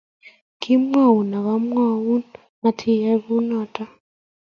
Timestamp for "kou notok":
3.23-3.91